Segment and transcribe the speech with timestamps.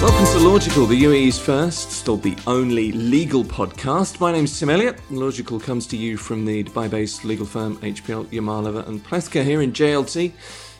[0.00, 4.18] Welcome to Logical, the UAE's first, still the only legal podcast.
[4.18, 4.98] My name's Tim Elliott.
[5.10, 9.72] Logical comes to you from the Dubai-based legal firm HPL Yamalova and Plewka here in
[9.72, 10.32] JLT,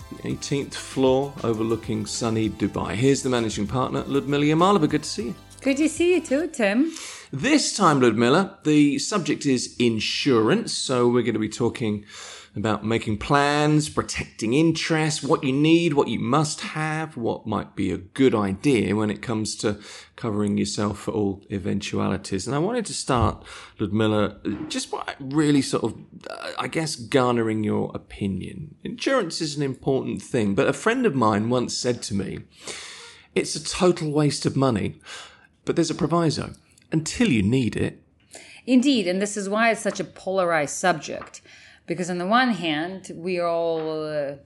[0.08, 2.94] the 18th floor overlooking sunny Dubai.
[2.94, 4.88] Here's the managing partner, Ludmila Yamalova.
[4.88, 5.34] Good to see you.
[5.60, 6.90] Good to see you too, Tim.
[7.30, 10.72] This time, Ludmila, the subject is insurance.
[10.72, 12.06] So we're going to be talking
[12.56, 17.92] about making plans, protecting interests, what you need, what you must have, what might be
[17.92, 19.78] a good idea when it comes to
[20.16, 22.46] covering yourself for all eventualities.
[22.46, 23.44] And I wanted to start,
[23.78, 24.38] Ludmila,
[24.68, 25.94] just by really sort of,
[26.28, 28.74] uh, I guess, garnering your opinion.
[28.82, 32.40] Insurance is an important thing, but a friend of mine once said to me,
[33.34, 35.00] it's a total waste of money,
[35.64, 36.54] but there's a proviso.
[36.92, 38.02] Until you need it,
[38.66, 41.40] Indeed, and this is why it's such a polarized subject.
[41.90, 44.36] Because on the one hand, we all uh,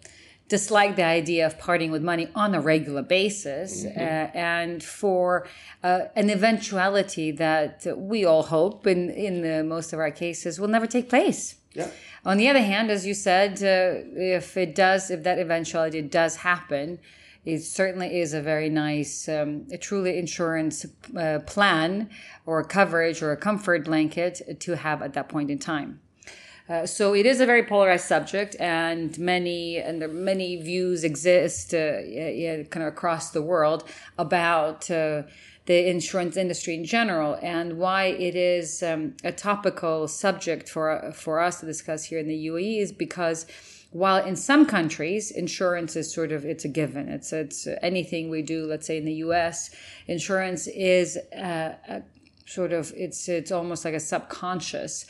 [0.48, 4.00] dislike the idea of parting with money on a regular basis, mm-hmm.
[4.00, 5.46] uh, and for
[5.82, 10.72] uh, an eventuality that we all hope, in in the, most of our cases, will
[10.76, 11.56] never take place.
[11.74, 11.90] Yeah.
[12.24, 14.00] On the other hand, as you said, uh,
[14.38, 16.98] if it does, if that eventuality does happen,
[17.44, 22.08] it certainly is a very nice, um, a truly insurance uh, plan
[22.46, 26.00] or coverage or a comfort blanket to have at that point in time.
[26.66, 31.74] Uh, so it is a very polarized subject, and many and there many views exist,
[31.74, 33.84] uh, yeah, kind of across the world
[34.16, 35.22] about uh,
[35.66, 41.40] the insurance industry in general and why it is um, a topical subject for for
[41.40, 43.46] us to discuss here in the UAE is because
[43.90, 47.08] while in some countries insurance is sort of it's a given.
[47.08, 49.70] It's it's anything we do let's say in the US
[50.06, 52.02] insurance is uh, a,
[52.46, 55.06] sort of it's it's almost like a subconscious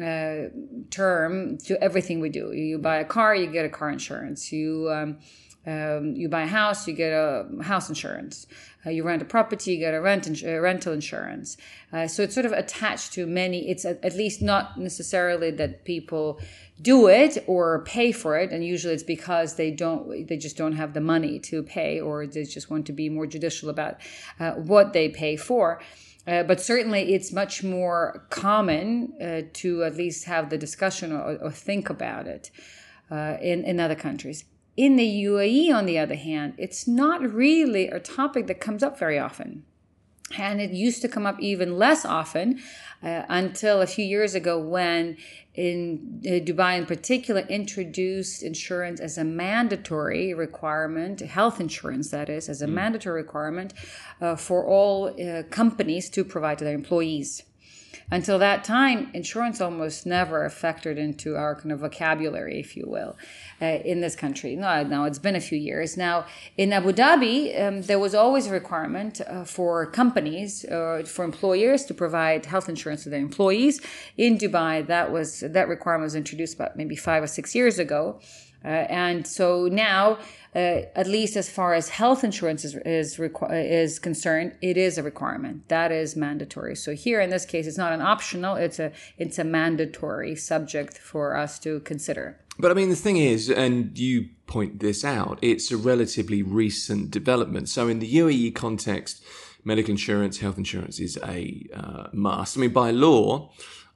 [0.00, 0.48] uh,
[0.90, 2.52] term to everything we do.
[2.52, 4.52] You buy a car, you get a car insurance.
[4.52, 5.18] You um,
[5.64, 8.46] um, you buy a house, you get a house insurance.
[8.84, 11.56] Uh, you rent a property, you get a rent ins- uh, rental insurance.
[11.92, 13.70] Uh, so it's sort of attached to many.
[13.70, 16.40] It's at, at, least not necessarily that people
[16.80, 20.72] do it or pay for it, and usually it's because they don't, they just don't
[20.72, 23.98] have the money to pay, or they just want to be more judicial about
[24.40, 25.80] uh, what they pay for.
[26.26, 31.36] Uh, but certainly, it's much more common uh, to at least have the discussion or,
[31.36, 32.50] or think about it
[33.10, 34.44] uh, in, in other countries.
[34.76, 38.98] In the UAE, on the other hand, it's not really a topic that comes up
[38.98, 39.64] very often.
[40.38, 42.60] And it used to come up even less often
[43.02, 45.16] uh, until a few years ago when
[45.54, 52.48] in uh, Dubai in particular introduced insurance as a mandatory requirement, health insurance that is,
[52.48, 52.72] as a mm.
[52.72, 53.74] mandatory requirement
[54.20, 57.42] uh, for all uh, companies to provide to their employees.
[58.12, 63.16] Until that time, insurance almost never factored into our kind of vocabulary, if you will,
[63.62, 64.54] uh, in this country.
[64.54, 65.96] No, now it's been a few years.
[65.96, 66.26] Now,
[66.58, 71.86] in Abu Dhabi, um, there was always a requirement uh, for companies, uh, for employers
[71.86, 73.80] to provide health insurance to their employees.
[74.18, 78.20] In Dubai, that was that requirement was introduced about maybe five or six years ago.
[78.64, 80.18] Uh, and so now,
[80.54, 84.98] uh, at least as far as health insurance is is, requ- is concerned, it is
[84.98, 85.68] a requirement.
[85.68, 86.76] That is mandatory.
[86.76, 90.98] So here, in this case, it's not an optional; it's a it's a mandatory subject
[90.98, 92.38] for us to consider.
[92.58, 97.10] But I mean, the thing is, and you point this out, it's a relatively recent
[97.10, 97.68] development.
[97.68, 99.22] So in the UAE context,
[99.64, 102.56] medical insurance, health insurance is a uh, must.
[102.56, 103.52] I mean, by law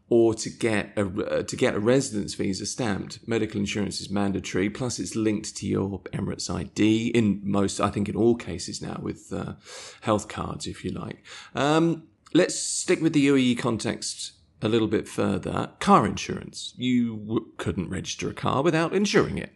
[0.08, 4.70] or to get a uh, to get a residence visa stamped, medical insurance is mandatory.
[4.70, 8.98] Plus, it's linked to your Emirates ID in most, I think, in all cases now
[9.02, 9.54] with uh,
[10.02, 11.24] health cards, if you like.
[11.54, 15.70] Um, let's stick with the UAE context a little bit further.
[15.80, 16.72] Car insurance.
[16.76, 19.52] You w- couldn't register a car without insuring it.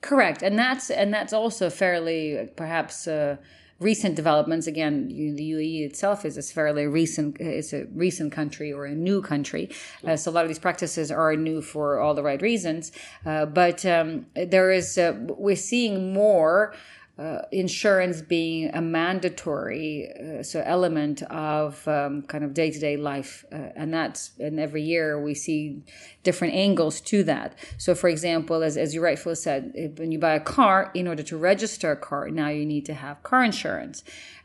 [0.00, 3.06] Correct, and that's and that's also fairly perhaps.
[3.06, 3.36] Uh,
[3.82, 4.66] recent developments.
[4.66, 9.22] Again, the UAE itself is a fairly recent, it's a recent country or a new
[9.22, 9.70] country.
[10.06, 12.92] Uh, so a lot of these practices are new for all the right reasons.
[13.26, 16.74] Uh, but um, there is, uh, we're seeing more
[17.22, 23.68] uh, insurance being a mandatory uh, so element of um, kind of day-to-day life uh,
[23.76, 25.80] and that's and every year we see
[26.24, 30.18] different angles to that so for example as, as you rightfully said if, when you
[30.18, 33.44] buy a car in order to register a car now you need to have car
[33.44, 34.02] insurance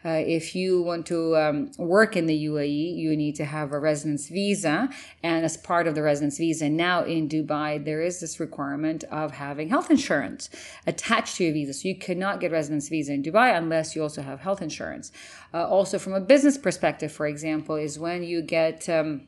[0.08, 3.80] uh, if you want to um, work in the UAE, you need to have a
[3.80, 4.90] residence visa.
[5.22, 9.32] And as part of the residence visa, now in Dubai, there is this requirement of
[9.32, 10.50] having health insurance
[10.86, 11.74] attached to your visa.
[11.74, 15.12] So you cannot get residence visa in Dubai unless you also have health insurance.
[15.54, 19.28] Uh, also, from a business perspective, for example, is when you get um,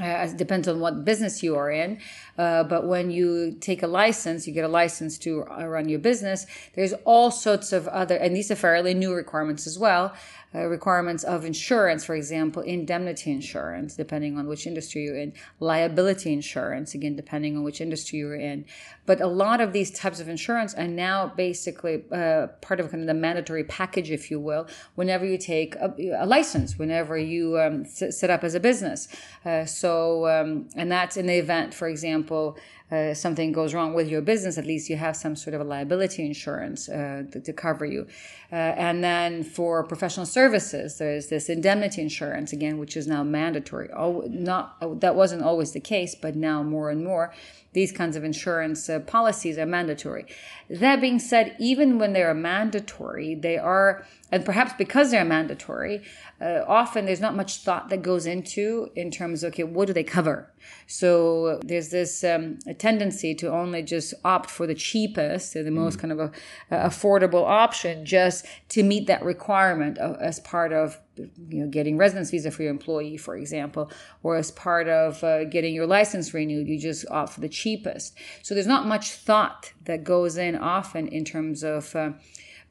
[0.00, 1.98] uh, it depends on what business you are in.
[2.38, 6.46] Uh, but when you take a license, you get a license to run your business.
[6.74, 10.14] There's all sorts of other, and these are fairly new requirements as well
[10.54, 16.32] uh, requirements of insurance, for example, indemnity insurance, depending on which industry you're in, liability
[16.32, 18.64] insurance, again, depending on which industry you're in.
[19.06, 23.02] But a lot of these types of insurance are now basically uh, part of kind
[23.02, 27.58] of the mandatory package, if you will, whenever you take a, a license, whenever you
[27.58, 29.08] um, set up as a business.
[29.44, 32.56] Uh, so, um, and that's in the event, for example,
[32.92, 35.64] uh, something goes wrong with your business, at least you have some sort of a
[35.64, 38.06] liability insurance uh, to, to, cover you.
[38.52, 43.90] Uh, and then for professional services, there's this indemnity insurance again, which is now mandatory.
[43.94, 47.32] Oh, not that wasn't always the case, but now more and more
[47.72, 50.26] these kinds of insurance uh, policies are mandatory.
[50.68, 56.02] That being said, even when they are mandatory, they are, and perhaps because they're mandatory,
[56.40, 59.92] uh, often there's not much thought that goes into in terms of okay, what do
[59.92, 60.50] they cover?
[60.86, 66.00] So there's this um, tendency to only just opt for the cheapest, the most mm.
[66.00, 66.32] kind of a,
[66.70, 71.98] a affordable option, just to meet that requirement of, as part of you know getting
[71.98, 73.90] residence visa for your employee for example
[74.22, 78.16] or as part of uh, getting your license renewed you just opt for the cheapest
[78.42, 81.94] so there's not much thought that goes in often in terms of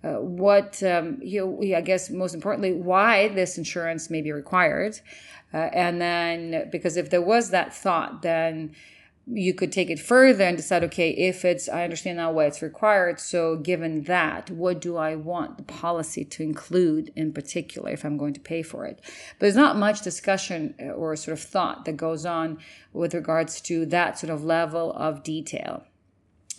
[0.04, 5.00] uh, what um, you I guess most importantly, why this insurance may be required,
[5.54, 8.76] uh, and then because if there was that thought, then
[9.28, 12.62] you could take it further and decide okay if it's i understand now why it's
[12.62, 18.04] required so given that what do i want the policy to include in particular if
[18.04, 19.00] i'm going to pay for it?
[19.04, 22.58] But there's not much discussion uh, or sort of thought that goes on
[22.94, 25.86] with regards to that sort of level of detail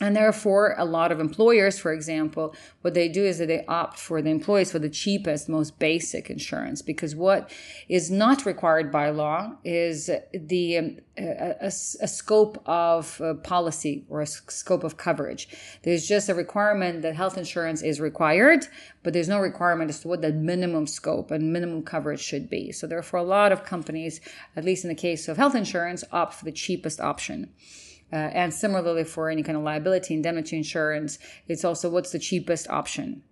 [0.01, 3.99] and therefore, a lot of employers, for example, what they do is that they opt
[3.99, 7.51] for the employees for the cheapest, most basic insurance because what
[7.89, 14.05] is not required by law is the um, a, a, a, scope of uh, policy
[14.09, 15.47] or a scope of coverage.
[15.83, 18.67] There's just a requirement that health insurance is required,
[19.03, 22.73] but there's no requirement as to what the minimum scope and minimum coverage should be.
[22.73, 24.21] So, therefore, a lot of companies,
[24.57, 27.53] at least in the case of health insurance, opt for the cheapest option.
[28.13, 31.19] Uh, and similarly, for any kind of liability indemnity insurance,
[31.49, 33.23] it's also what's the cheapest option.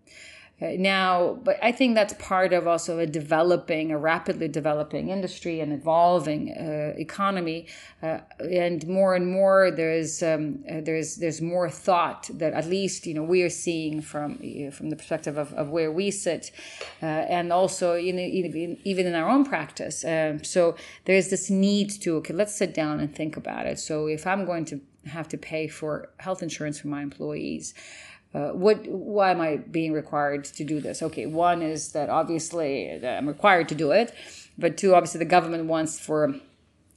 [0.61, 5.61] Uh, now, but I think that's part of also a developing, a rapidly developing industry
[5.61, 7.67] and evolving uh, economy,
[8.03, 13.07] uh, and more and more there's um, uh, there's there's more thought that at least
[13.07, 14.39] you know we are seeing from
[14.71, 16.51] from the perspective of, of where we sit,
[17.03, 20.05] uh, and also in, in, even in our own practice.
[20.05, 23.79] Um, so there's this need to okay, let's sit down and think about it.
[23.79, 27.73] So if I'm going to have to pay for health insurance for my employees
[28.35, 33.05] uh, what why am i being required to do this okay one is that obviously
[33.05, 34.15] i'm required to do it
[34.59, 36.35] but two obviously the government wants for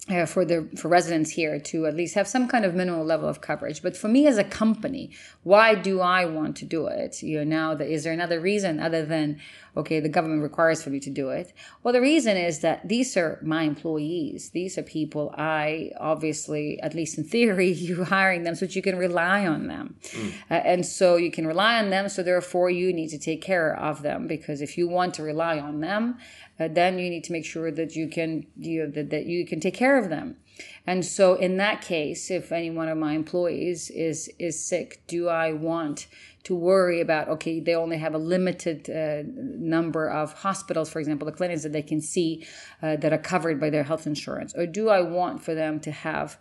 [0.10, 3.30] uh, for the for residents here to at least have some kind of minimal level
[3.30, 3.82] of coverage.
[3.82, 5.12] But for me as a company,
[5.44, 7.24] why do I want to do it?
[7.24, 9.40] You know, now that is there another reason other than
[9.76, 11.54] okay, the government requires for me to do it?
[11.82, 14.50] Well, the reason is that these are my employees.
[14.52, 18.82] These are people I obviously, at least in theory, you hiring them so that you
[18.82, 20.34] can rely on them, mm.
[20.50, 22.10] uh, and so you can rely on them.
[22.10, 25.60] So therefore, you need to take care of them because if you want to rely
[25.60, 26.18] on them
[26.60, 29.60] uh, then you need to make sure that you can you that, that you can
[29.60, 30.38] take care of them
[30.86, 35.28] and so in that case if any one of my employees is is sick do
[35.28, 36.08] i want
[36.44, 41.26] to worry about okay they only have a limited uh, number of hospitals for example
[41.26, 42.46] the clinics that they can see
[42.82, 44.54] uh, that are covered by their health insurance?
[44.56, 46.38] Or do i want for them to have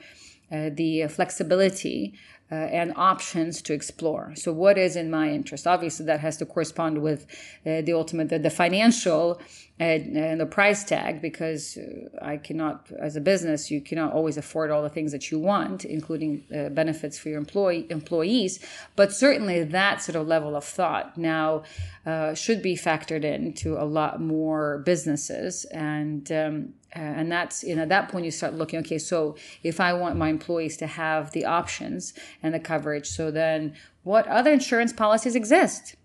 [0.50, 2.14] uh, the flexibility
[2.52, 4.32] uh, and options to explore.
[4.34, 5.66] So, what is in my interest?
[5.66, 7.26] Obviously, that has to correspond with
[7.64, 9.40] uh, the ultimate, the, the financial
[9.78, 14.36] and, and, the price tag, because uh, I cannot, as a business, you cannot always
[14.36, 18.60] afford all the things that you want, including uh, benefits for your employee employees.
[18.96, 21.62] But certainly, that sort of level of thought now
[22.04, 26.30] uh, should be factored into a lot more businesses and.
[26.32, 29.80] Um, uh, and that's you know at that point you start looking okay so if
[29.80, 34.52] i want my employees to have the options and the coverage so then what other
[34.52, 35.96] insurance policies exist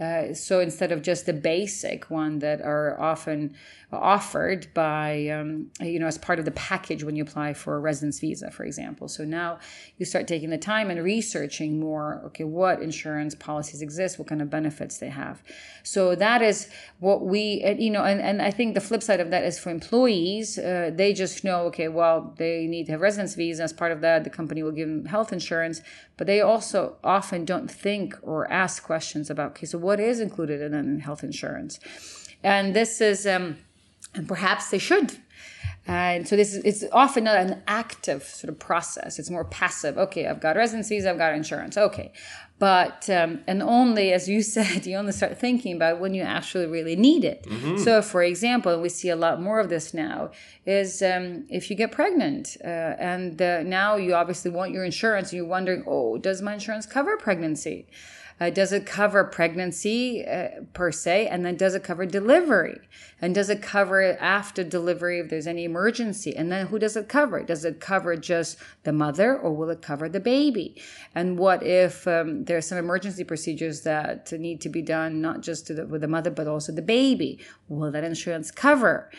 [0.00, 3.54] uh, so instead of just the basic one that are often
[3.90, 7.80] offered by um, you know as part of the package when you apply for a
[7.80, 9.08] residence visa for example.
[9.08, 9.58] So now
[9.96, 14.42] you start taking the time and researching more okay what insurance policies exist what kind
[14.42, 15.42] of benefits they have.
[15.82, 16.68] So that is
[16.98, 19.70] what we you know and, and i think the flip side of that is for
[19.70, 23.92] employees uh, they just know okay well they need to have residence visa as part
[23.92, 24.24] of that.
[24.24, 25.80] The company will give them health insurance.
[26.16, 30.60] But they also often don't think or ask questions about okay so what is included
[30.60, 31.78] in health insurance?
[32.42, 33.58] And this is um,
[34.18, 35.16] and perhaps they should.
[35.86, 39.18] And so this is it's often not an active sort of process.
[39.18, 39.96] It's more passive.
[39.96, 41.78] Okay, I've got residencies, I've got insurance.
[41.78, 42.12] Okay.
[42.58, 46.66] But um, and only as you said, you only start thinking about when you actually
[46.66, 47.44] really need it.
[47.44, 47.78] Mm-hmm.
[47.78, 50.32] So, for example, we see a lot more of this now.
[50.66, 55.30] Is um, if you get pregnant uh, and uh, now you obviously want your insurance,
[55.30, 57.86] and you're wondering, oh, does my insurance cover pregnancy?
[58.40, 61.26] Uh, does it cover pregnancy uh, per se?
[61.26, 62.78] And then does it cover delivery?
[63.20, 66.36] And does it cover after delivery if there's any emergency?
[66.36, 67.42] And then who does it cover?
[67.42, 70.80] Does it cover just the mother or will it cover the baby?
[71.14, 75.40] And what if um, there are some emergency procedures that need to be done, not
[75.40, 77.40] just the, with the mother, but also the baby?
[77.68, 79.10] Will that insurance cover?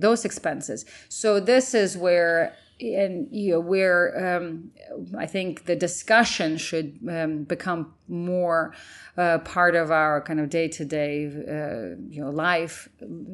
[0.00, 0.84] those expenses.
[1.08, 4.70] So this is where and you know where um,
[5.16, 8.74] I think the discussion should um, become more
[9.16, 12.88] uh, part of our kind of day to day you know life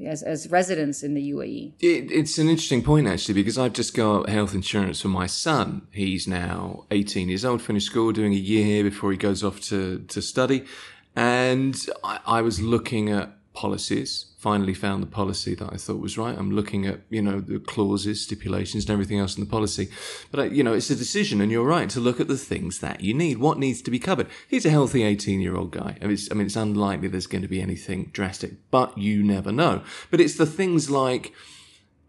[0.06, 1.73] as, as residents in the UAE.
[1.80, 5.87] It, it's an interesting point actually because I've just got health insurance for my son.
[5.90, 9.61] He's now 18 years old, finished school, doing a year here before he goes off
[9.62, 10.64] to to study,
[11.16, 16.16] and I, I was looking at policies finally found the policy that I thought was
[16.16, 16.37] right.
[16.37, 19.90] I'm looking at, you know, the clauses, stipulations and everything else in the policy.
[20.30, 22.78] But, I, you know, it's a decision and you're right to look at the things
[22.78, 23.38] that you need.
[23.38, 24.28] What needs to be covered?
[24.49, 25.99] He's a healthy 18 year old guy.
[26.00, 29.23] I mean, it's, I mean, it's unlikely there's going to be anything drastic, but you
[29.23, 29.83] never know.
[30.11, 31.33] But it's the things like,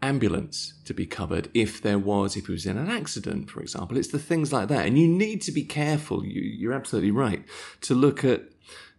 [0.04, 3.96] ambulance to be covered if there was if he was in an accident for example
[3.96, 7.46] it's the things like that and you need to be careful you, you're absolutely right
[7.82, 8.42] to look at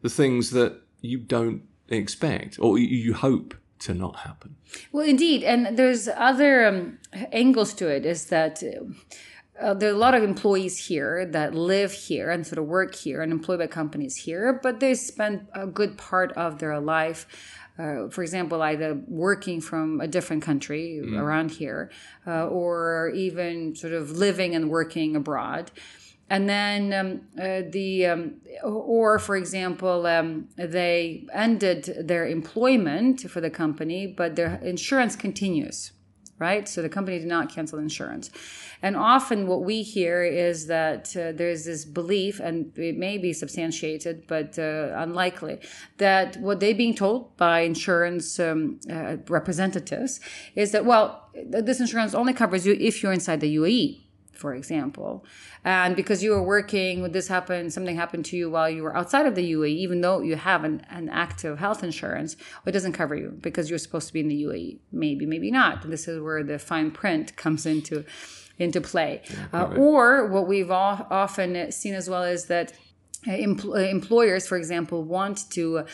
[0.03, 1.63] the things that you don't
[1.97, 4.57] expect or you hope to not happen.
[4.93, 6.99] Well, indeed, and there's other um,
[7.33, 8.07] angles to it.
[8.07, 8.63] Is that
[9.61, 12.95] uh, there are a lot of employees here that live here and sort of work
[12.95, 17.27] here and employed by companies here, but they spend a good part of their life.
[17.79, 21.19] Uh, for example, either working from a different country mm.
[21.19, 21.91] around here,
[22.27, 25.71] uh, or even sort of living and working abroad
[26.33, 28.23] and then um, uh, the um,
[28.65, 35.93] or for example um, they ended their employment for the company but their insurance continues
[36.43, 36.69] right?
[36.69, 38.29] So the company did not cancel insurance.
[38.83, 43.33] And often what we hear is that uh, there's this belief and it may be
[43.33, 45.61] substantiated but uh, unlikely
[45.99, 50.19] that what they're being told by insurance um, uh, representatives
[50.57, 54.02] is that well this insurance only covers you if you're inside the uae
[54.33, 55.25] for example.
[55.65, 58.97] And because you were working, would this happened, something happened to you while you were
[58.97, 62.37] outside of the UAE, even though you have an, an active health insurance,
[62.67, 64.79] it doesn't cover you because you're supposed to be in the UAE.
[64.91, 65.89] Maybe, maybe not.
[65.89, 68.05] This is where the fine print comes into
[68.59, 69.23] into play.
[69.53, 72.73] Uh, or what we've all, often seen as well is that
[73.27, 75.85] employers, for example, want to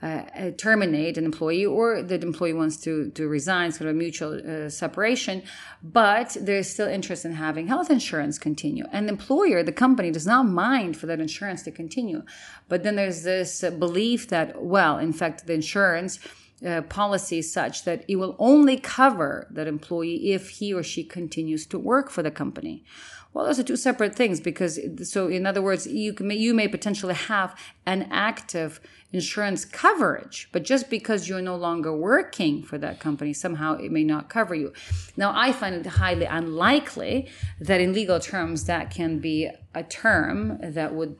[0.00, 3.98] uh, uh, terminate an employee or the employee wants to, to resign, sort of a
[3.98, 5.42] mutual uh, separation,
[5.82, 8.84] but there's still interest in having health insurance continue.
[8.92, 12.22] And the employer, the company, does not mind for that insurance to continue.
[12.68, 16.20] But then there's this belief that, well, in fact, the insurance
[16.66, 21.04] uh, policy is such that it will only cover that employee if he or she
[21.04, 22.84] continues to work for the company.
[23.32, 26.66] Well, those are two separate things because, so in other words, you can, you may
[26.66, 28.80] potentially have an active
[29.12, 34.04] insurance coverage, but just because you're no longer working for that company, somehow it may
[34.04, 34.72] not cover you.
[35.16, 37.28] Now, I find it highly unlikely
[37.60, 41.16] that in legal terms that can be a term that would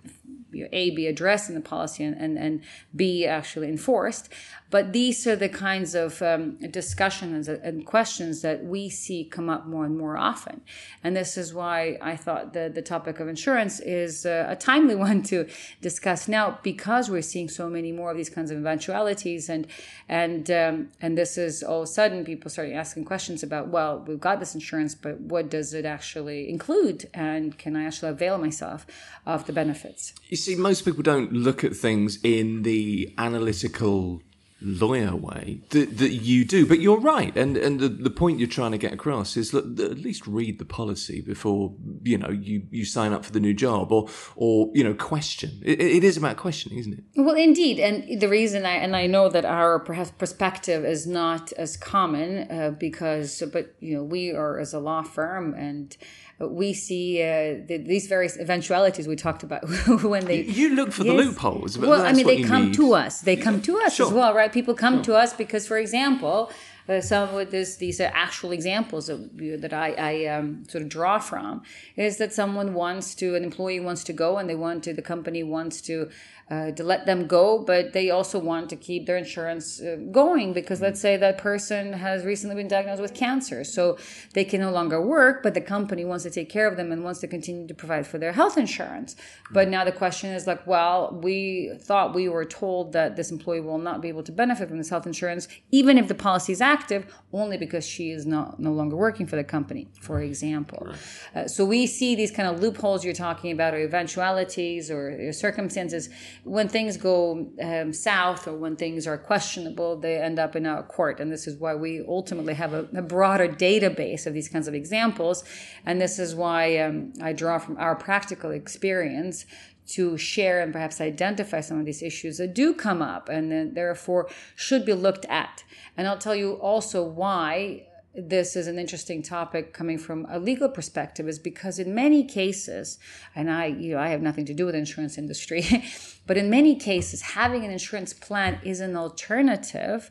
[0.73, 2.63] a be addressed in the policy and, and, and
[2.95, 4.29] b actually enforced.
[4.71, 9.67] But these are the kinds of um, discussions and questions that we see come up
[9.67, 10.61] more and more often.
[11.03, 14.95] And this is why i thought the, the topic of insurance is uh, a timely
[15.09, 15.49] one to
[15.81, 19.49] discuss now because we're seeing so many more of these kinds of eventualities.
[19.49, 19.67] And
[20.09, 24.05] and um, and this is all of a sudden people starting asking questions about well
[24.07, 27.09] we've got this insurance but what does it actually include?
[27.15, 28.87] And can i actually avail myself
[29.25, 34.23] of the benefits see, most people don't look at things in the analytical
[34.61, 36.67] lawyer way that, that you do.
[36.67, 37.37] But you're right.
[37.37, 40.59] And, and the, the point you're trying to get across is that at least read
[40.59, 44.69] the policy before, you know, you, you sign up for the new job or, or,
[44.75, 45.61] you know, question.
[45.65, 47.05] It, it is about questioning, isn't it?
[47.17, 47.79] Well, indeed.
[47.79, 52.51] And the reason I, and I know that our perhaps perspective is not as common
[52.51, 55.97] uh, because, but, you know, we are as a law firm and,
[56.39, 59.63] we see uh, the, these various eventualities we talked about
[60.03, 61.13] when they you look for yes.
[61.13, 62.75] the loopholes well i mean they come need.
[62.75, 64.07] to us they come to us sure.
[64.07, 65.05] as well right people come sure.
[65.05, 66.51] to us because for example
[66.89, 70.89] uh, some of this these are actual examples that, that I, I um, sort of
[70.89, 71.63] draw from
[71.97, 75.03] is that someone wants to an employee wants to go and they want to the
[75.03, 76.09] company wants to
[76.51, 80.53] uh, to let them go, but they also want to keep their insurance uh, going
[80.53, 83.99] because let's say that person has recently been diagnosed with cancer, so
[84.33, 87.05] they can no longer work, but the company wants to take care of them and
[87.05, 89.15] wants to continue to provide for their health insurance.
[89.51, 93.61] But now the question is like, well, we thought we were told that this employee
[93.61, 96.61] will not be able to benefit from this health insurance, even if the policy is
[96.61, 100.89] active, only because she is not no longer working for the company, for example.
[101.35, 105.33] Uh, so we see these kind of loopholes you're talking about, or eventualities, or, or
[105.33, 106.09] circumstances
[106.49, 110.83] when things go um, south or when things are questionable, they end up in a
[110.83, 111.21] court.
[111.21, 114.75] And this is why we ultimately have a, a broader database of these kinds of
[114.75, 115.45] examples.
[115.85, 119.45] And this is why um, I draw from our practical experience
[119.89, 123.75] to share and perhaps identify some of these issues that do come up and then
[123.75, 125.65] therefore should be looked at.
[125.97, 127.88] And I'll tell you also why
[128.21, 132.99] this is an interesting topic coming from a legal perspective is because in many cases
[133.35, 135.65] and i you know i have nothing to do with the insurance industry
[136.27, 140.11] but in many cases having an insurance plan is an alternative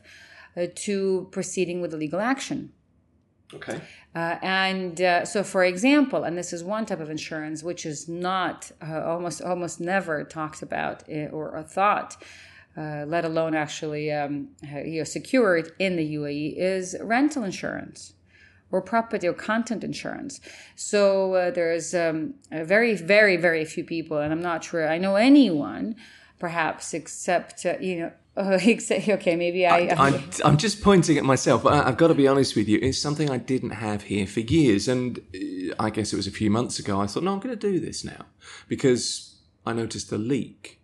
[0.58, 2.72] uh, to proceeding with a legal action.
[3.54, 3.80] Okay.
[4.14, 8.08] Uh, and uh, so for example and this is one type of insurance which is
[8.08, 12.22] not uh, almost almost never talked about uh, or, or thought
[12.78, 18.12] uh, let alone actually um, you know, secured in the UAE, is rental insurance
[18.70, 20.40] or property or content insurance.
[20.76, 25.16] So uh, there's um, very, very, very few people, and I'm not sure I know
[25.16, 25.96] anyone,
[26.38, 28.12] perhaps, except uh, you know.
[28.38, 29.78] okay, maybe I.
[29.98, 32.78] I am just pointing at myself, but I've got to be honest with you.
[32.80, 36.30] It's something I didn't have here for years, and uh, I guess it was a
[36.30, 37.00] few months ago.
[37.00, 38.26] I thought, no, I'm going to do this now
[38.68, 40.77] because I noticed a leak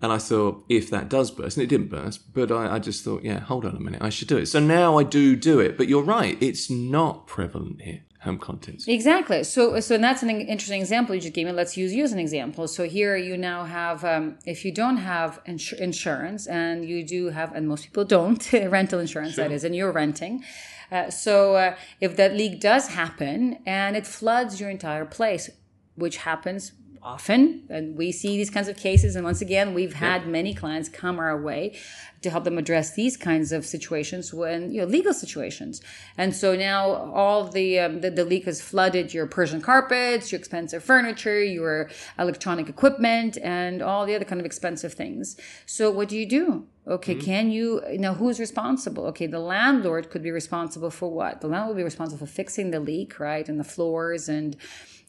[0.00, 3.04] and I thought, if that does burst, and it didn't burst, but I, I, just
[3.04, 4.46] thought, yeah, hold on a minute, I should do it.
[4.46, 5.76] So now I do do it.
[5.76, 8.02] But you're right, it's not prevalent here.
[8.22, 8.88] Home contents.
[8.88, 9.44] Exactly.
[9.44, 11.52] So, so that's an interesting example you just gave me.
[11.52, 12.66] Let's use you as an example.
[12.66, 17.28] So here you now have, um, if you don't have ins- insurance, and you do
[17.28, 19.44] have, and most people don't, rental insurance sure.
[19.44, 20.42] that is, and you're renting.
[20.90, 25.50] Uh, so uh, if that leak does happen and it floods your entire place,
[25.94, 30.26] which happens often and we see these kinds of cases and once again we've had
[30.26, 31.76] many clients come our way
[32.22, 35.80] to help them address these kinds of situations when you know legal situations
[36.16, 40.38] and so now all the, um, the, the leak has flooded your persian carpets your
[40.38, 46.08] expensive furniture your electronic equipment and all the other kind of expensive things so what
[46.08, 47.24] do you do Okay, mm-hmm.
[47.24, 49.04] can you now who's responsible?
[49.08, 51.42] Okay, the landlord could be responsible for what?
[51.42, 53.46] The landlord would be responsible for fixing the leak, right?
[53.46, 54.56] And the floors and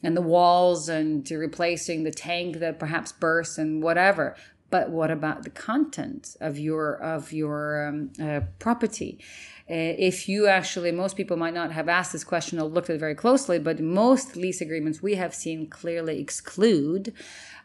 [0.02, 4.36] and the walls and to replacing the tank that perhaps bursts and whatever.
[4.70, 9.18] But what about the content of your of your um, uh, property?
[9.70, 12.96] Uh, if you actually most people might not have asked this question or looked at
[12.96, 17.12] it very closely but most lease agreements we have seen clearly exclude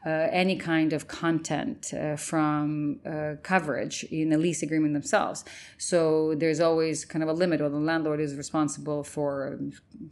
[0.09, 5.43] any kind of content uh, from uh, coverage in the lease agreement themselves.
[5.77, 9.59] So there's always kind of a limit, or the landlord is responsible for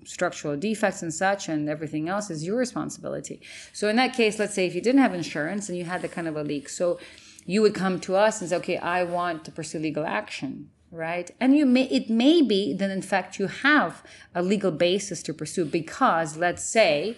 [0.04, 3.42] structural defects and such, and everything else is your responsibility.
[3.72, 6.08] So in that case, let's say if you didn't have insurance and you had the
[6.08, 7.00] kind of a leak, so
[7.46, 11.32] you would come to us and say, okay, I want to pursue legal action right
[11.40, 14.04] and you may it may be that in fact you have
[14.36, 17.18] a legal basis to pursue because let's say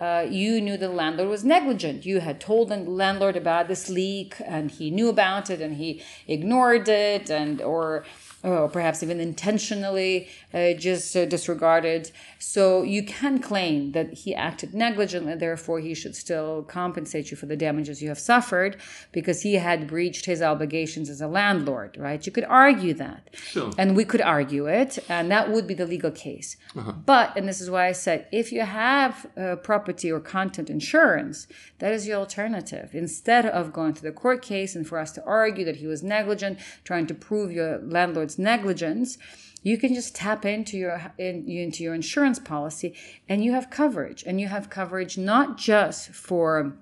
[0.00, 2.04] uh, you knew the landlord was negligent.
[2.04, 6.02] You had told the landlord about this leak, and he knew about it, and he
[6.26, 8.04] ignored it, and or
[8.44, 12.10] or perhaps even intentionally uh, just uh, disregarded.
[12.38, 17.46] So you can claim that he acted negligently, therefore he should still compensate you for
[17.46, 18.76] the damages you have suffered
[19.12, 22.24] because he had breached his obligations as a landlord, right?
[22.24, 23.30] You could argue that.
[23.32, 23.70] Sure.
[23.78, 26.56] And we could argue it, and that would be the legal case.
[26.76, 26.92] Uh-huh.
[26.92, 31.46] But, and this is why I said, if you have uh, property or content insurance,
[31.78, 32.90] that is your alternative.
[32.92, 36.02] Instead of going to the court case and for us to argue that he was
[36.02, 39.18] negligent, trying to prove your landlord's negligence,
[39.62, 42.94] you can just tap into your in, into your insurance policy
[43.28, 44.22] and you have coverage.
[44.24, 46.76] And you have coverage not just for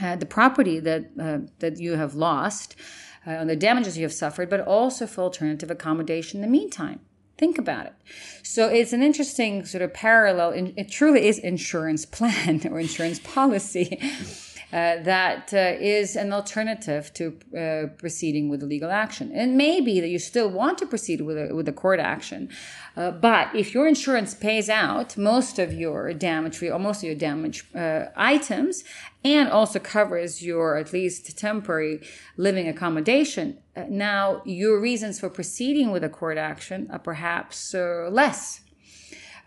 [0.00, 2.76] uh, the property that uh, that you have lost
[3.26, 7.00] uh, and the damages you have suffered but also for alternative accommodation in the meantime.
[7.38, 7.94] Think about it.
[8.42, 13.98] So it's an interesting sort of parallel it truly is insurance plan or insurance policy
[14.70, 19.32] that uh, is an alternative to uh, proceeding with a legal action.
[19.32, 22.50] And maybe that you still want to proceed with a, with a court action,
[22.96, 27.14] uh, but if your insurance pays out most of your damage, or most of your
[27.14, 28.84] damage uh, items,
[29.24, 32.00] and also covers your at least temporary
[32.36, 38.60] living accommodation, uh, now your reasons for proceeding with a court action are perhaps less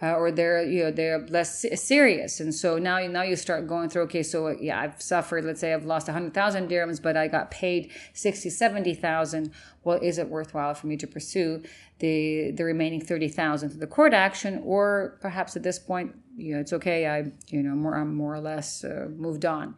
[0.01, 2.39] uh, or they're you know they're less serious.
[2.39, 5.59] And so now you now you start going through okay so yeah i've suffered let's
[5.59, 9.51] say i've lost 100000 dirhams but i got paid 60 70000
[9.83, 11.61] well is it worthwhile for me to pursue
[12.01, 14.61] the the remaining 30000 through the court action?
[14.65, 17.07] Or perhaps at this point you know it's okay.
[17.07, 19.75] I you know more i'm more or less uh, moved on.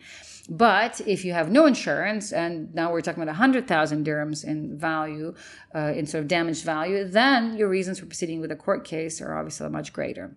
[0.50, 5.34] But if you have no insurance and now we're talking about 100000 dirhams in value
[5.74, 9.22] uh, in sort of damaged value then your reasons for proceeding with a court case
[9.22, 10.36] are obviously much greater.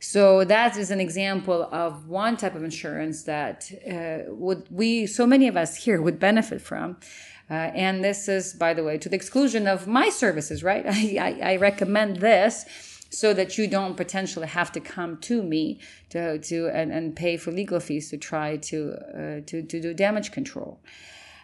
[0.00, 5.26] So that is an example of one type of insurance that uh, would we so
[5.26, 6.98] many of us here would benefit from.
[7.50, 10.84] Uh, and this is, by the way, to the exclusion of my services, right?
[10.88, 12.66] I, I, I, recommend this
[13.10, 17.36] so that you don't potentially have to come to me to, to and, and pay
[17.36, 20.80] for legal fees to try to, uh, to, to do damage control.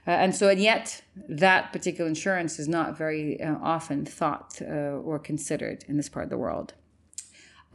[0.06, 5.00] Uh, and so, and yet, that particular insurance is not very uh, often thought uh,
[5.02, 6.74] or considered in this part of the world.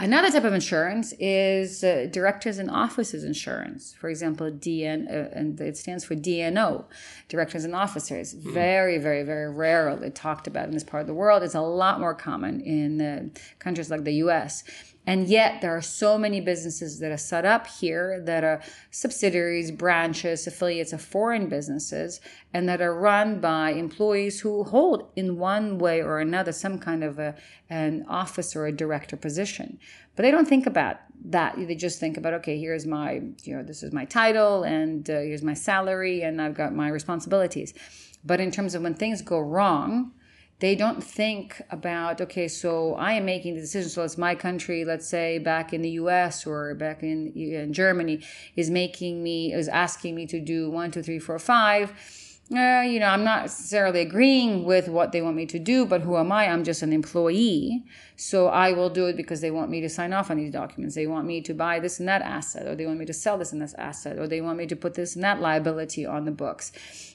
[0.01, 3.93] Another type of insurance is uh, directors and officers insurance.
[3.99, 6.85] For example, DN, uh, and it stands for DNO,
[7.27, 8.33] directors and officers.
[8.33, 8.53] Mm-hmm.
[8.53, 11.43] Very, very, very rarely talked about in this part of the world.
[11.43, 13.25] It's a lot more common in uh,
[13.59, 14.63] countries like the US.
[15.09, 19.71] And yet, there are so many businesses that are set up here that are subsidiaries,
[19.71, 22.21] branches, affiliates of foreign businesses,
[22.53, 27.03] and that are run by employees who hold, in one way or another, some kind
[27.03, 27.33] of a,
[27.71, 29.79] an office or a director position.
[30.15, 31.55] But they don't think about that.
[31.57, 35.21] They just think about, okay, here's my, you know, this is my title, and uh,
[35.21, 37.73] here's my salary, and I've got my responsibilities.
[38.23, 40.11] But in terms of when things go wrong,
[40.59, 43.89] they don't think about okay so i am making the decision.
[43.89, 48.21] So it's my country let's say back in the us or back in, in germany
[48.55, 51.93] is making me is asking me to do one two three four five
[52.51, 56.01] uh, you know i'm not necessarily agreeing with what they want me to do but
[56.01, 56.47] who am i?
[56.47, 57.83] I'm just an employee.
[58.15, 60.95] So i will do it because they want me to sign off on these documents.
[60.95, 63.37] They want me to buy this and that asset or they want me to sell
[63.37, 66.25] this and this asset or they want me to put this and that liability on
[66.25, 66.71] the books.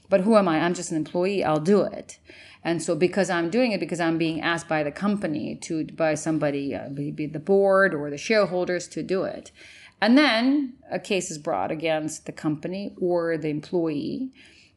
[0.08, 0.60] But who am i?
[0.60, 1.44] I'm just an employee.
[1.44, 2.18] I'll do it.
[2.62, 6.14] And so because I'm doing it because I'm being asked by the company to by
[6.14, 9.52] somebody uh, be the board or the shareholders to do it.
[10.00, 14.30] And then a case is brought against the company or the employee,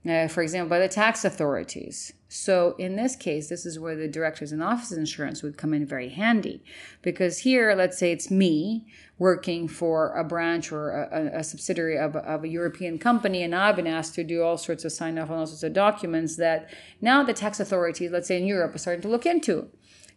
[0.09, 2.13] uh, for example, by the tax authorities.
[2.29, 5.85] So in this case, this is where the directors and officers insurance would come in
[5.85, 6.63] very handy
[7.01, 8.85] because here, let's say it's me
[9.17, 13.77] working for a branch or a, a subsidiary of, of, a European company, and I've
[13.77, 16.69] been asked to do all sorts of sign off on all sorts of documents that
[17.01, 19.69] now the tax authorities, let's say in Europe, are starting to look into.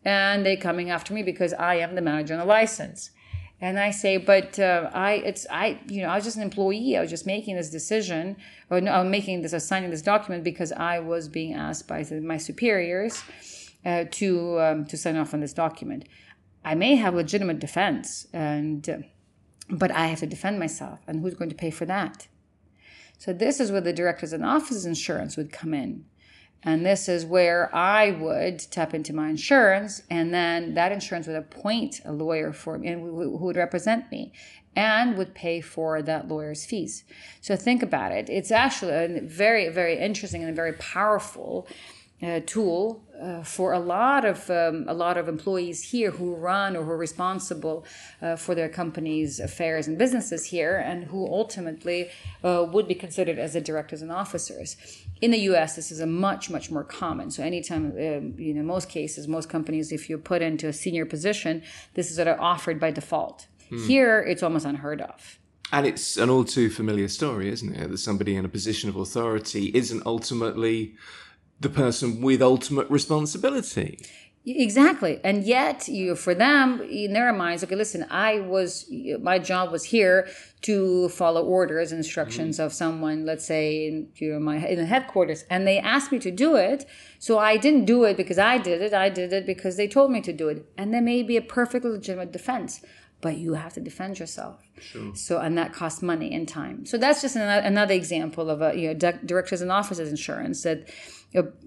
[0.05, 3.11] And they're coming after me because I am the manager on the license.
[3.63, 6.97] And I say, but uh, I, it's I, you know, I was just an employee.
[6.97, 8.37] I was just making this decision,
[8.71, 12.39] or no, I'm making this, signing this document because I was being asked by my
[12.39, 13.23] superiors
[13.85, 16.07] uh, to um, to sign off on this document.
[16.65, 18.99] I may have legitimate defense, and uh,
[19.69, 22.29] but I have to defend myself, and who's going to pay for that?
[23.19, 26.07] So this is where the directors and officers insurance would come in.
[26.63, 31.37] And this is where I would tap into my insurance, and then that insurance would
[31.37, 34.33] appoint a lawyer for me and who would represent me
[34.77, 37.05] and would pay for that lawyer's fees.
[37.41, 38.29] So think about it.
[38.29, 41.67] It's actually a very, very interesting and very powerful
[42.23, 46.77] uh, tool uh, for a lot of um, a lot of employees here who run
[46.77, 47.85] or who are responsible
[48.21, 52.11] uh, for their company's affairs and businesses here, and who ultimately
[52.45, 54.77] uh, would be considered as the directors and officers.
[55.21, 57.31] In the U.S., this is a much much more common.
[57.31, 61.07] So anytime um, you know most cases, most companies, if you're put into a senior
[61.07, 61.63] position,
[61.95, 63.47] this is sort of offered by default.
[63.69, 63.87] Hmm.
[63.87, 65.39] Here, it's almost unheard of.
[65.73, 67.91] And it's an all too familiar story, isn't it?
[67.91, 70.97] That somebody in a position of authority isn't ultimately
[71.61, 73.99] the person with ultimate responsibility.
[74.47, 75.21] Exactly.
[75.23, 79.85] And yet, you for them, in their minds, okay, listen, I was, my job was
[79.85, 80.29] here
[80.63, 82.67] to follow orders, instructions mm-hmm.
[82.67, 86.19] of someone, let's say, in, you know, my, in the headquarters, and they asked me
[86.21, 86.87] to do it.
[87.19, 88.95] So I didn't do it because I did it.
[88.95, 90.65] I did it because they told me to do it.
[90.79, 92.81] And there may be a perfectly legitimate defense
[93.21, 94.63] but you have to defend yourself.
[94.81, 95.15] Sure.
[95.15, 96.87] So, and that costs money and time.
[96.87, 100.89] So that's just another, another example of a you know directors and officers insurance that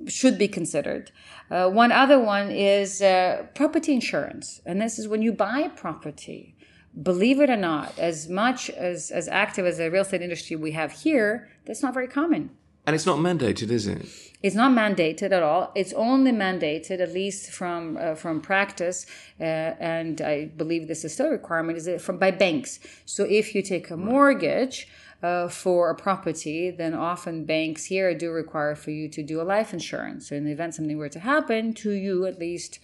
[0.08, 1.12] should be considered.
[1.50, 6.56] Uh, one other one is uh, property insurance, and this is when you buy property.
[7.02, 10.72] believe it or not, as much as, as active as the real estate industry we
[10.72, 12.52] have here, that's not very common.
[12.86, 14.06] And it's not mandated, is it?
[14.44, 15.72] It's not mandated at all.
[15.74, 19.06] It's only mandated, at least from uh, from practice,
[19.40, 22.80] uh, and I believe this is still a requirement, is it from by banks.
[23.06, 24.90] So if you take a mortgage
[25.24, 29.44] uh, for a property, then often banks here do require for you to do a
[29.44, 30.28] life insurance.
[30.30, 32.80] So in the event something were to happen to you, at least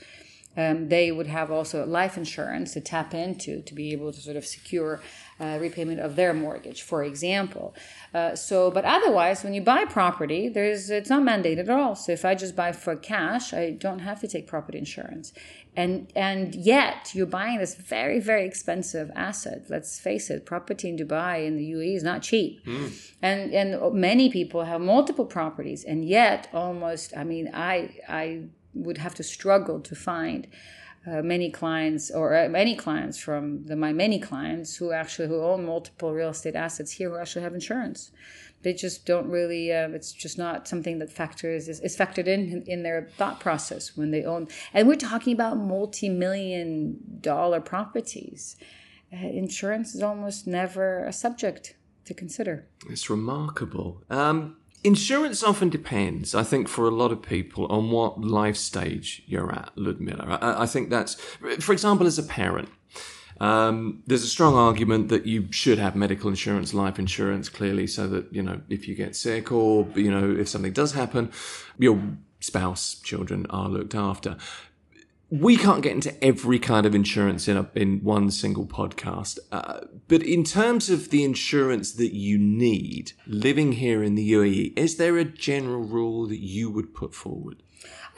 [0.58, 4.36] um, they would have also life insurance to tap into to be able to sort
[4.36, 5.00] of secure
[5.40, 7.76] uh, repayment of their mortgage, for example.
[8.14, 11.96] Uh, so, but otherwise, when you buy property, there's it's not mandated at all.
[11.96, 15.34] So, if I just buy for cash, I don't have to take property insurance,
[15.76, 19.66] and and yet you're buying this very very expensive asset.
[19.70, 22.92] Let's face it, property in Dubai in the UAE is not cheap, mm.
[23.22, 28.98] and and many people have multiple properties, and yet almost, I mean, I I would
[28.98, 30.48] have to struggle to find
[31.08, 35.42] uh, many clients or uh, many clients from the, my many clients who actually who
[35.42, 38.12] own multiple real estate assets here who actually have insurance
[38.64, 42.64] they just don't really uh, it's just not something that factors is, is factored in
[42.68, 48.56] in their thought process when they own and we're talking about multi-million dollar properties.
[49.12, 52.68] Uh, insurance is almost never a subject to consider.
[52.88, 54.04] It's remarkable.
[54.10, 59.24] Um, Insurance often depends, I think, for a lot of people on what life stage
[59.26, 60.40] you're at, Ludmila.
[60.42, 62.70] I, I think that's, for example, as a parent,
[63.40, 68.08] um, there's a strong argument that you should have medical insurance, life insurance, clearly, so
[68.08, 71.32] that, you know, if you get sick or, you know, if something does happen,
[71.78, 72.02] your
[72.40, 74.38] spouse, children are looked after
[75.32, 79.38] we can't get into every kind of insurance in a, in one single podcast.
[79.52, 84.78] Uh, but in terms of the insurance that you need living here in the UAE,
[84.78, 87.62] is there a general rule that you would put forward?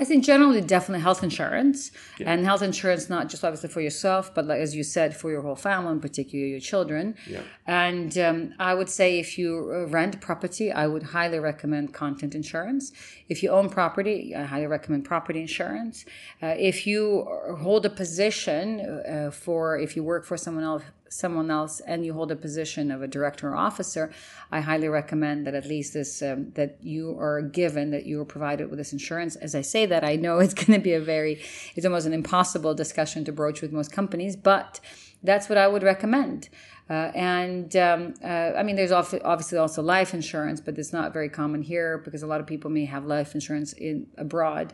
[0.01, 2.31] I think generally, definitely health insurance, yeah.
[2.31, 5.43] and health insurance not just obviously for yourself, but like as you said, for your
[5.43, 7.15] whole family, in particular your children.
[7.27, 7.43] Yeah.
[7.67, 12.91] And um, I would say if you rent property, I would highly recommend content insurance.
[13.29, 16.03] If you own property, I highly recommend property insurance.
[16.41, 17.27] Uh, if you
[17.61, 22.13] hold a position uh, for, if you work for someone else someone else and you
[22.13, 24.11] hold a position of a director or officer,
[24.51, 28.25] I highly recommend that at least this um, that you are given that you are
[28.25, 29.35] provided with this insurance.
[29.35, 31.41] As I say that, I know it's going to be a very
[31.75, 34.79] it's almost an impossible discussion to broach with most companies, but
[35.21, 36.49] that's what I would recommend.
[36.89, 41.29] Uh, and um, uh, I mean, there's obviously also life insurance, but it's not very
[41.29, 44.73] common here because a lot of people may have life insurance in abroad.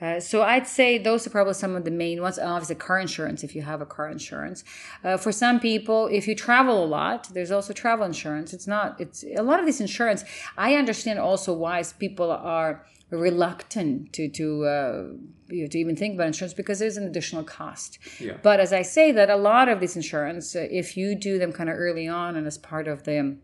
[0.00, 2.38] Uh, so I'd say those are probably some of the main ones.
[2.38, 4.64] Obviously, car insurance if you have a car insurance.
[5.04, 8.52] Uh, for some people, if you travel a lot, there's also travel insurance.
[8.52, 9.00] It's not.
[9.00, 10.24] It's a lot of this insurance.
[10.56, 15.02] I understand also why people are reluctant to to uh,
[15.48, 17.98] you know, to even think about insurance because there's an additional cost.
[18.20, 18.36] Yeah.
[18.42, 21.52] But as I say, that a lot of this insurance, uh, if you do them
[21.52, 23.36] kind of early on and as part of the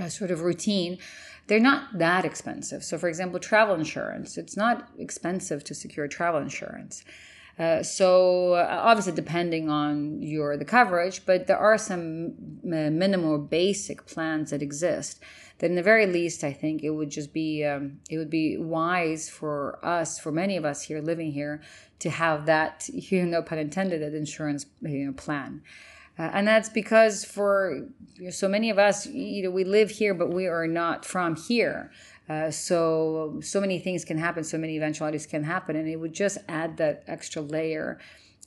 [0.00, 0.98] uh, sort of routine
[1.48, 2.84] they're not that expensive.
[2.84, 7.04] So, for example, travel insurance, it's not expensive to secure travel insurance.
[7.58, 12.32] Uh, so uh, obviously depending on your the coverage but there are some
[12.64, 15.22] uh, minimal basic plans that exist
[15.58, 18.56] that in the very least i think it would just be um, it would be
[18.56, 21.60] wise for us for many of us here living here
[21.98, 25.60] to have that you know pun intended that insurance you know plan
[26.18, 27.86] uh, and that's because for
[28.30, 31.90] so many of us, you know, we live here, but we are not from here.
[32.28, 36.12] Uh, so so many things can happen, so many eventualities can happen, and it would
[36.12, 37.98] just add that extra layer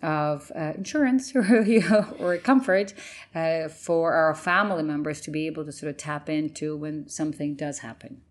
[0.01, 2.93] of uh, insurance or, you know, or comfort
[3.33, 7.55] uh, for our family members to be able to sort of tap into when something
[7.55, 8.21] does happen.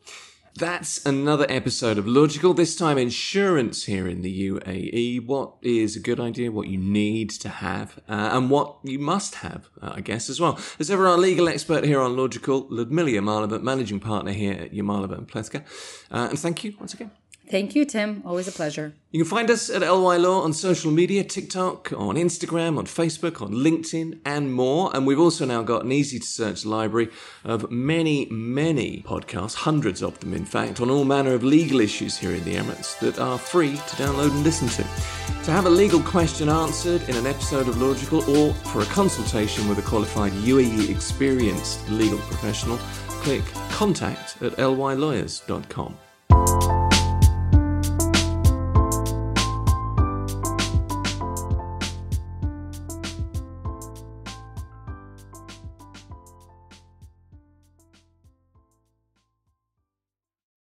[0.56, 5.26] That's another episode of Logical, this time insurance here in the UAE.
[5.26, 9.34] What is a good idea, what you need to have, uh, and what you must
[9.36, 10.56] have, uh, I guess, as well.
[10.78, 15.18] As ever, our legal expert here on Logical, Ludmila Yamalova, managing partner here at Yamalova
[15.18, 15.64] and Plewka.
[16.08, 17.10] Uh, and thank you once again.
[17.50, 18.22] Thank you, Tim.
[18.24, 18.94] Always a pleasure.
[19.10, 23.42] You can find us at LY Law on social media TikTok, on Instagram, on Facebook,
[23.42, 24.90] on LinkedIn, and more.
[24.96, 27.10] And we've also now got an easy to search library
[27.44, 32.16] of many, many podcasts, hundreds of them, in fact, on all manner of legal issues
[32.16, 34.82] here in the Emirates that are free to download and listen to.
[35.44, 39.68] To have a legal question answered in an episode of Logical or for a consultation
[39.68, 42.78] with a qualified UAE experienced legal professional,
[43.22, 45.98] click contact at lylawyers.com.